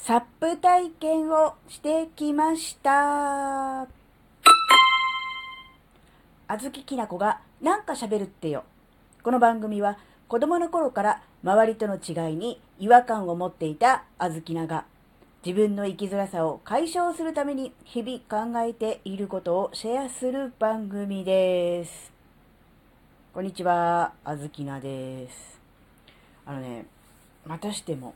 [0.00, 3.82] サップ体験をしてきました。
[3.82, 3.86] あ
[6.58, 8.64] ずききなこがなんか喋るってよ。
[9.22, 9.98] この番組は
[10.28, 14.86] 子供の頃から周りとの違いに違和感を持っていたあずきなが
[15.44, 22.12] 自分の生きづらさを解消するために日々考えていることをシェアする番組です。
[23.34, 25.60] こんにちは、あずきなです。
[26.46, 26.86] あのね、
[27.44, 28.14] またしても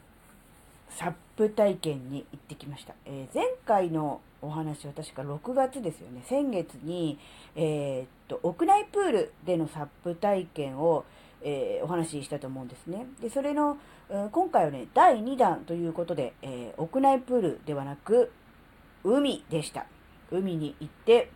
[0.98, 2.95] サップ体験に行ってきました。
[3.06, 6.24] えー前回のお話は確か6月ですよね。
[6.28, 7.18] 先月に、
[7.55, 11.05] えーっと、屋内プールでのサップ体験を、
[11.42, 13.06] えーお話ししたと思うんですね。
[13.20, 13.78] で、それの、
[14.09, 18.32] うん今回はね、第2弾ということで、え屋内プールではなく、
[19.04, 19.87] 海でした。
[20.30, 21.30] 海に行って、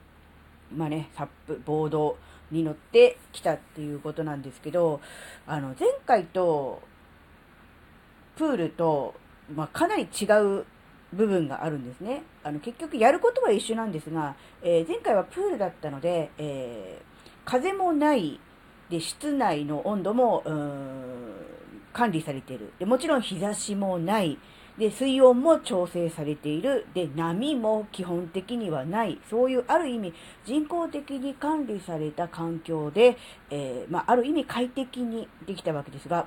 [0.74, 2.18] まあね、サップ、ボード
[2.51, 5.01] に乗ってきたっていうことなんですけど、
[5.46, 6.82] あの、前回と、
[8.37, 9.15] プールと、
[9.55, 10.24] まあ、かなり違
[10.60, 10.64] う
[11.12, 12.23] 部分があるんですね。
[12.42, 18.40] あの、結局やることは一緒なんですが、えー前回はプールだったので、えー風もない、
[18.90, 20.43] で、室内の温度も、
[21.93, 22.73] 管理されている。
[22.79, 24.37] で、もちろん日差しもない。
[24.76, 26.87] で、水温も調整されている。
[26.93, 29.18] で、波も基本的にはない。
[29.30, 30.12] そういう、ある意味、
[30.45, 33.16] 人工的に管理された環境で、
[33.51, 36.26] えーまあ、ある意味快適にできたわけですが、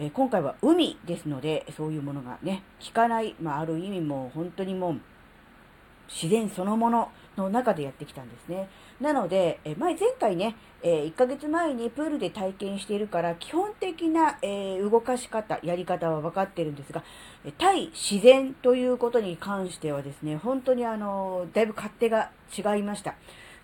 [0.00, 5.00] え今回は海ですので、そういうものがね、効かない、まあ、ある意味もう本当にもう、
[6.08, 8.68] 自然そのものの中でやってきたんですね。
[9.00, 17.02] なので、え前、前回ね、え1ヶ月前にプールで体験しているから、基本的な、え動かし方、やり方は分かってるんですが、
[17.58, 23.16] 対自然ということに関してはですね、本当にあの、だいぶ勝手が違いました。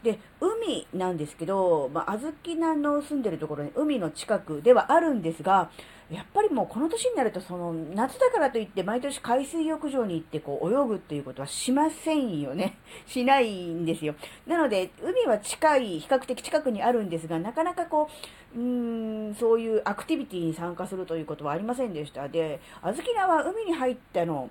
[0.05, 5.71] で、海なんですけど、まあ、あずきなの住んでるところに海の近くではあるんですが、
[6.11, 12.77] やっぱりもうこの年になると、その、夏だからといって毎年海水浴場に行ってこう泳ぐっていうことはしませんよね。
[13.09, 14.15] しないんですよ。
[14.47, 18.11] なので、海は近い、比較的近くにあるんですが、なかなかこ
[18.55, 22.29] う、うーん、そういうアクティビティに参加するということはありませんでした。
[22.29, 24.51] で、あずきなは海に入ったの、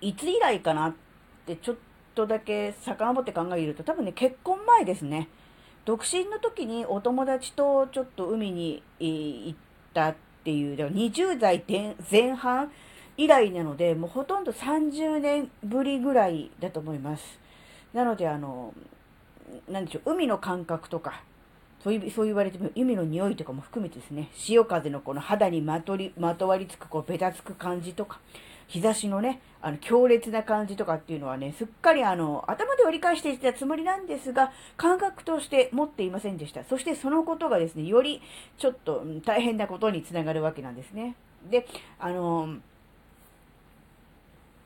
[0.00, 0.94] いつ以来かなっ
[1.46, 1.76] てちょっ
[2.16, 5.28] とだけ遡って考えると、多分ね、結婚前ですね。
[5.84, 9.58] 独身の時にお友達とちょっと海に行っ
[9.94, 11.62] たっていう、20代
[12.10, 12.72] 前半
[13.16, 17.38] 以来なので、もうほとんど30年ぶりぐらいだと思います。
[17.92, 18.74] なので、あの、
[19.68, 21.22] なんでしょう、海の感覚とか、
[21.84, 28.18] そういうそう言われても、海の匂いとかも含めてですね、潮風のこの肌にまとり、まとわりつく、こう、べたつく感じとか、
[28.68, 36.64] 日差しのね、あの、強烈な感じとかっていうのはね、すっかりあの、頭では理解していたつもりなんですが、感覚として持っていませんでした。
[36.64, 38.20] そしてそのことがですね、より
[38.58, 41.14] ちょっと大変なことにつながるわけなんですね。
[41.50, 41.66] で、
[41.98, 42.56] あの、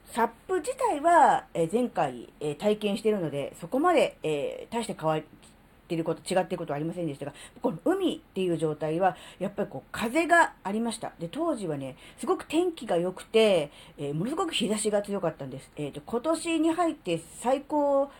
[0.06, 5.21] サップ自体は、え前回、え体験しているので、そこまで、えー大して変わ
[5.91, 11.12] っていること、違っていることはありませんでしたが、この海っていう状態は、やっぱりこう、風がありました。
[11.19, 15.71] で、当時はね、すごく天気が良くて、えーものすごく日差しが強かったんです。
[15.77, 18.11] えっ、と、今年に入って最高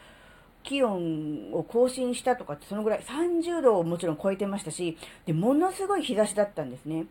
[0.65, 7.07] 気温を更新したとかって、そのぐらい、30度をもちろん超えてましたし、で、ものすごい日差しだったんですね。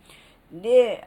[0.51, 1.05] で、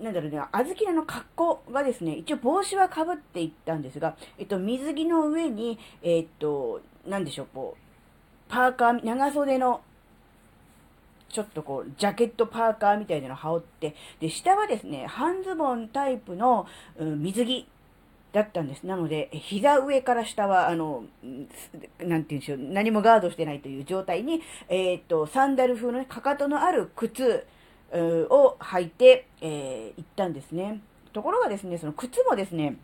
[0.00, 7.79] なんだろうね、小豆菜の格好がですね、一応帽子はかぶっていったんですが、えっと、水着の上に、えっと、なんでしょう、こう、
[8.50, 9.80] パーカー、長袖の、
[11.28, 16.66] ちょっとこう、ジャケットパーカーみたいなの羽織って、で、下はですね、半ズボンタイプの、
[16.98, 17.68] うん水着
[18.32, 18.84] だったんです。
[18.84, 21.58] なので、膝上から下は、あの、なんて
[22.00, 27.46] 言うんでしょう、何もガードしてないという状態に、えっと、サンダル風のね、かかとのある靴、
[27.92, 30.80] を履いて、えー行ったんですね。
[31.12, 32.76] ところがですね、その靴もですね、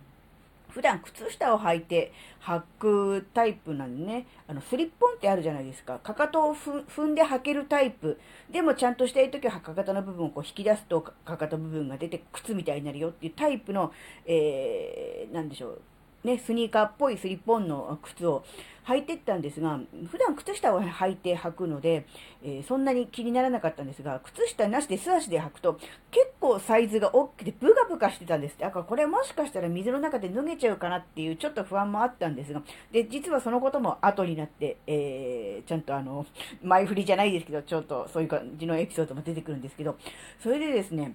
[0.76, 5.98] 普段靴下を履いて履くタイプなんでね、あの、スリッポンってあるじゃないですか。
[6.00, 8.20] かかとを踏んで履けるタイプ。
[8.50, 13.90] でもちゃんとしたい時はかかとの部分をこう引き出すとかかかと部分が出て靴みたいになるよっていうタイプの、
[14.26, 15.80] えー、なんでしょう。
[16.26, 18.44] ね、スニーカーっぽいスリッポンの靴を
[18.86, 19.78] 履いてったんですが、
[20.10, 22.04] 普段靴下を履いて履くので、
[22.42, 25.78] えーそんなに気にならなかったんですが、靴下なしで素足で履くと、
[26.10, 28.58] 結構サイズが大きくてブカブカしてたんです。
[28.58, 36.26] だからこれもしかしたら水の中で脱げちゃうかなっていうちょっと不安もあったんですが、で、実はそのことも後になって、えーちゃんとあの、
[36.62, 39.96] 前振りじゃないですけど、ちょっとそういう感じのエピソードも出てくるんですけど、
[40.40, 41.14] それでですね、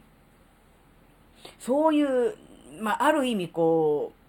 [1.59, 2.35] そういう、
[2.81, 4.20] まあ、ある意味こう、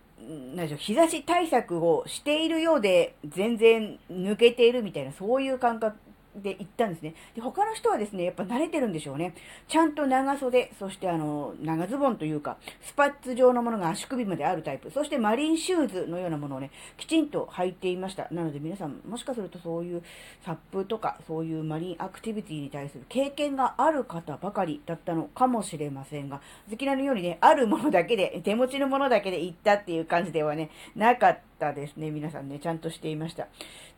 [0.55, 5.97] なんでしょう、日差し対策をしているようで、全然抜けているみたいな、そういう感覚
[6.37, 7.15] で行ったんですね。
[7.35, 9.35] で、他の人はですね、やっぱ慣れてるんでしょうね。
[9.69, 18.29] ちゃんと長袖、そしてあの、長ズボンというか、スパッツ状のものが足首まであるタイプ、そしてマリンシューズのようなものをね、きちんと履いていました。
[18.31, 20.03] なので皆さん、もしかするとそういう
[20.45, 26.41] サップとか、そういうマリンアクティビティに対する経験がある方ばかりだったのかもしれませんが、
[26.71, 32.11] 好きなのようにね、あるものだけで、手持ちのものだけで行ったっていう感じではね、なかったですね。
[32.11, 33.49] 皆さんね、ちゃんとしていました。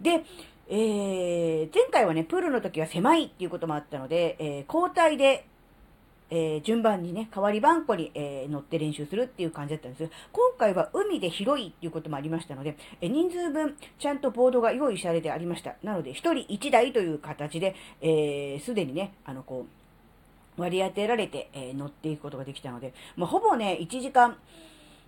[0.00, 0.24] で、
[0.68, 5.46] えー、前回はね、プールの時は狭いっていうこともあったので、えー、交代で、
[6.30, 15.76] えー、順番にね、代わり番号に、え、乗って練習するっていう感じだったんです今回は海で広いっていうこともありましたので、え、人数分ちゃんとボードが用意されてありました。
[15.82, 19.66] なので、1人1台という形で、えすでにね、あの、こ
[20.58, 24.38] う、割り当てられて、え乗っていくことができたので、まあ、ほぼね、1時間、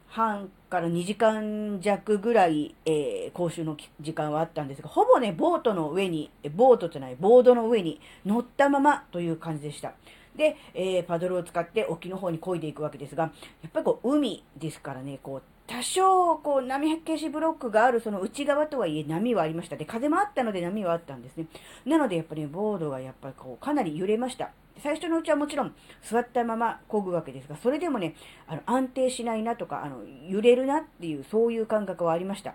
[0.08, 9.92] 半から2時間弱ぐらい、えー、講習の時間はあったんですが、ほぼね、ボートの上に、ボートじゃない、ボードの上に乗ったままという感じでした。
[10.36, 13.24] で、えー、パドルを使って沖の方に漕いでいくわけですが、
[13.62, 19.76] やっぱりこう、海ですからね、こう、多少、こう、波消しブロックがあるその内側とはいえ波はありました。
[19.76, 21.46] で、風もあったので波はあったんですね。
[21.84, 24.50] なので、やっぱり、ね、ボードがやっぱりこう、かなり揺れました。
[24.78, 28.14] 最初のうちはもちろん座ったまま漕ぐわけですが、それでもね、
[28.46, 32.54] あの安定しないなとか、あの揺れるなっていう、そういう感覚はありました。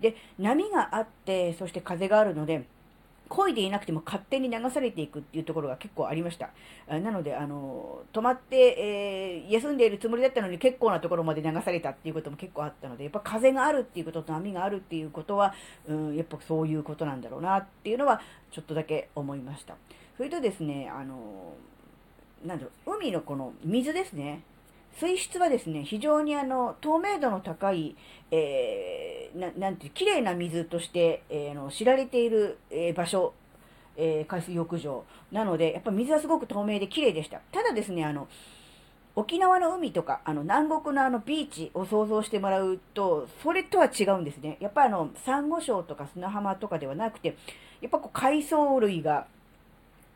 [0.00, 2.64] で、波があって、そして風があるので、
[3.28, 6.50] 漕いでいなくても勝手に流されていくっていうところが結構ありました。
[6.88, 15.54] なので、あの、止まって、えー、休んでいるつもりだったのに結構なところまで流されたっていうことも結構あったので、やっぱ風があるっていうことと波があるっていうことは、
[15.88, 18.20] うん、やっぱそういうことなんだろうなっていうのは、
[18.52, 19.74] ちょっとだけ思いました。
[20.16, 21.54] それとですね、あの、
[22.44, 24.42] なんだろう、海のこの水ですね。
[24.98, 27.94] 水質はですね、非常にあの、透明度の高い、
[28.30, 33.34] えー、ななんていう、綺麗な水として、えー、の知られている、えー、場所、
[33.96, 37.40] えー、海水浴場なので、やっぱ水はすごく透明で綺麗でした。
[37.52, 38.26] ただですね、あの、
[39.16, 44.56] 沖縄の海とか、あの、南国のあのビーチを想像してもらうと、それとは違うんですね。
[44.60, 47.36] やっぱあの、サンゴ礁とか砂浜とかではなくて、
[47.80, 49.26] やっぱこう海藻類が、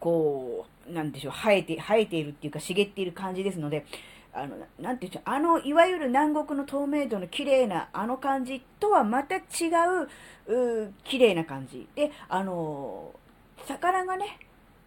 [0.01, 3.87] こう、なんでしょう、生えて、生えているっていうか茂っている感じですので、
[4.33, 9.41] あの、なんていうんでしょう、あの、いわゆる南国の透明度の綺麗なあの感じとはまた違
[10.49, 11.87] う、う綺麗な感じ。
[11.95, 13.13] で、あの、
[13.67, 14.39] 魚がね、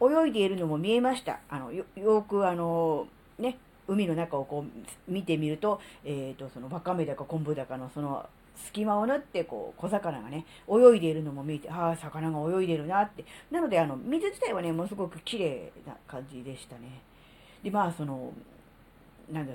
[0.01, 1.39] 泳いでいるのも見えました。
[1.49, 3.07] あの、よ、よくあの、
[3.37, 3.57] ね、
[3.87, 8.25] 海の中をこう見てみると、えっ、ー、と、その、わかめだか昆布だかのその、
[8.55, 13.25] 隙間を縫って、こう、小魚がね、泳いでいるのも見えて、ああ、魚が泳いでるなって。
[13.51, 17.01] なので、あの、水自体はね、ものすごく綺麗な感じでしたね。
[17.63, 18.31] で、まあ、その、
[19.31, 19.53] なんだ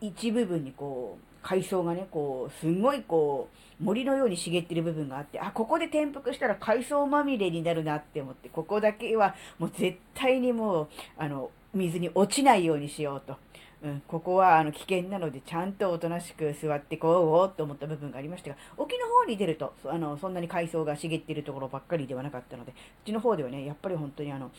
[0.00, 3.48] 一部分にこう、海藻がね、こう、すんごいこ
[3.80, 13.36] う、森のように茂ってる部分があって、あ、ここで転覆したら海藻まみれになるなって思って、ここだけはもう絶対にもう、あの、水に落ちないようにしようと。
[13.80, 24.50] うん、ここはあの危険なのでちゃんとおとなしく座ってこうと思った部分がありましたが、沖の方に出ると、あの、そんなに海藻が茂っているところばっかりではなかったので、こっちの方ではね、やっぱり本当にあの、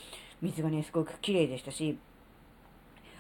[0.42, 1.98] 水がね、すごく綺麗でしたし、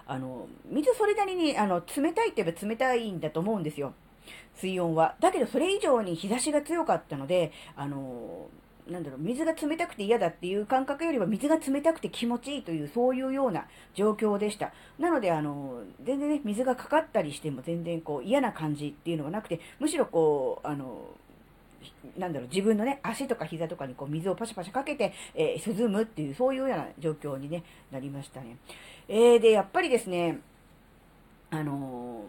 [0.07, 3.94] あの、水それなりに、あの、冷たいって言えば冷たいんだと思うんですよ。
[4.56, 5.16] 水温は。
[5.19, 8.48] だけどそれ以上に日差しが強かったので、あの、
[8.89, 14.74] なんだろう、水が冷たくて嫌だっていう感覚よりは水が冷たくて気持ちいいという、そういうような状況でした。
[14.97, 21.01] なので、あの、全然ね、水がかかったりしても全然こう嫌な感じっていうのがなくて、むしろこう、あの、
[22.17, 28.58] なんだろう、自分のね、足とか膝とかにこう水をパシャパシャかけて、えー、涼むっていう、そういうような状況に、ね、なりましたね。
[29.08, 30.39] えー、で、やっぱりですね、
[31.51, 32.24] あの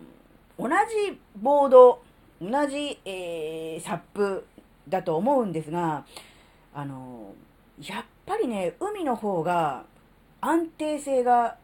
[0.59, 0.69] ー、同
[1.09, 2.03] じボード、
[2.41, 4.47] 同じ、えー、サップ
[4.89, 6.05] だと思うんですが、
[6.75, 7.35] あの、
[7.81, 9.85] やっぱりね、海の方が
[10.41, 11.57] 安定性が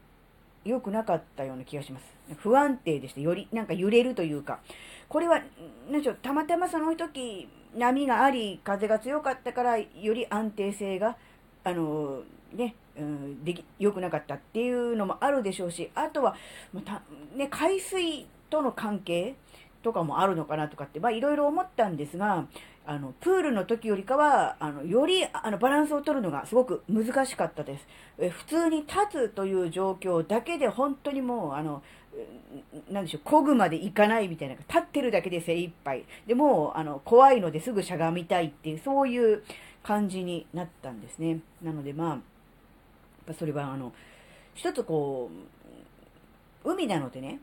[0.65, 2.05] 良くなかったような気がします。
[2.39, 4.61] 不安定でして、よりなんか揺れるというか、
[5.09, 5.41] これは、
[5.91, 11.17] 何でしょう、たまたまその時、波があり、風が強かったから、より安定性が、
[11.63, 12.23] あの、
[12.53, 16.35] ね、うん、でき、良くなかったっていうのもあるでしょうし、あとは、
[16.73, 17.03] また、
[17.35, 19.37] ね、海水との関係
[19.87, 22.49] とかもあるのかなとかって、まあいろいろ思ったんですが、
[22.85, 27.87] あの、プールの時よりかは、あの、より、あの、バランスを取るのがすごく難しかったです。
[28.19, 31.85] え普通に立つという状況だけで本当にもう、あの、
[32.91, 36.05] なんでしょう、漕ぐまでいかないみたいな、立ってるだけで精一杯。
[36.27, 39.45] でもあの、怖いのですぐしゃがみたいっていう、そういう
[39.85, 41.39] 感じになったんですね。
[41.63, 42.21] なのでまあ、やっ
[43.27, 43.93] ぱそれはあの、
[44.55, 45.31] 一つこ
[46.65, 47.39] う、海なのでね、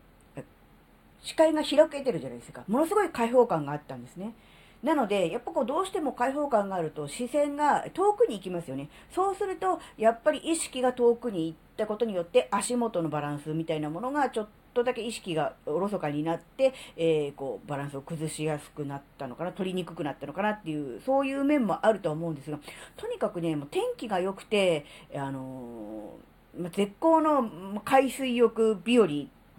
[1.24, 2.64] 視界が開けてるじゃないですか。
[2.68, 4.36] ものすごい開放感があったんですね。
[4.84, 8.90] なので、やっぱこうどうしても開放感があると視線が遠くに行きますよね。
[9.12, 22.60] そうすると、やっぱり意識が遠くに行ったことによって足元のバランスみたいなものがちょっとだけ意識がおろそかになって、えー、こう、バランスを崩しやすくなったのかな、取りにくくなったのかなっていう、そういう面もあると思うんですが、
[22.98, 29.08] とにかくね、もう天気が良くて、あのー、絶好の海水浴日和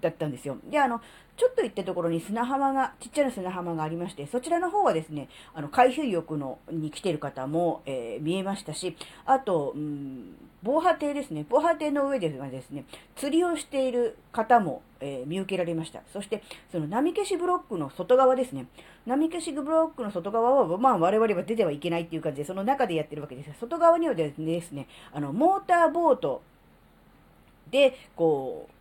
[0.00, 0.58] だったんですよ。
[0.68, 1.00] で、あの、
[1.36, 12.84] ちょっと行ったところに砂浜が、ちっちゃな砂浜がありまして、そちらの方はですね、あの、海水浴のに来てる方も、えー、見えましたし、あと、うん、防波堤ですね、防波堤の上ではですね、
[13.16, 16.02] 釣りをしている方も、えー、見受けられました。
[16.12, 18.66] そして、その波消しブロックの外側ですね、
[19.04, 26.42] 波消しブロックの外側は、まあ我々は出てはいけないっていう感じで、その中でやってるわけですが、外側にはですね、あの、モーターボート
[27.70, 28.74] で、こう、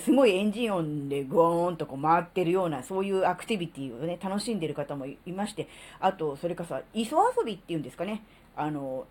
[0.00, 5.68] すごいエンジン音でグーンとこう回ってるような、そういうアクティビティをね、楽しんでる方もいまして、
[6.00, 8.22] あと、それかさ、磯遊びっていうんですかね。
[8.56, 9.06] あの、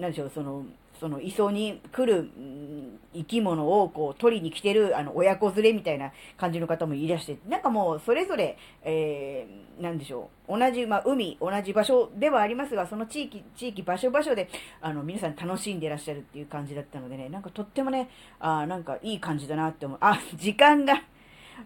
[0.00, 0.64] なんでしょう、その、
[1.00, 2.30] その磯に来る
[3.12, 14.48] 生き物をこう取りに来てるあの親子連れみたいな感じの方もいらして、なんかもうそれぞれ、えー、なんでしょう、同じ、まあ、海、同じ場所ではありますが、その地域、地域、場所場所で、
[14.80, 18.08] あの、皆さん楽しんでいらっしゃるっていう感じだったのでね、なんかとってもね、
[18.38, 19.98] あなんかいい感じだなって思う。
[20.00, 21.02] あ、時間が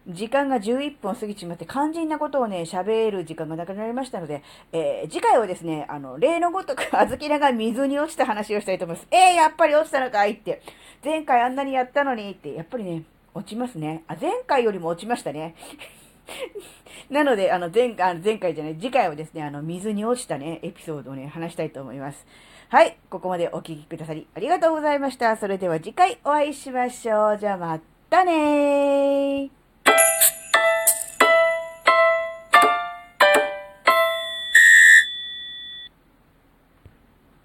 [0.06, 4.42] 時間が11分過ぎちまって肝心なことをね、喋る時間がなくなりましたので、
[4.72, 9.08] えー、次回はですね、あの、例のごとく、あずきらが水に落ちた話をしたいと思います。
[9.10, 10.62] えー、やっぱり落ちたのかいって。
[11.04, 13.04] 前回あんなにやったのにって、やっぱりね、
[13.34, 14.04] 落ちますね。
[14.08, 15.54] あ、前回よりも落ちましたね。
[17.10, 22.26] なので、あの、前、あの前回じゃない、次回はですね、あの、水に落ちたね、エピソードをね、話したいと思います。
[22.70, 25.36] はい、ここまでお聴きくださりありがとうございました。
[25.38, 27.38] それでは次回お会いしましょう。
[27.38, 27.80] じゃあま
[28.10, 29.67] たねー。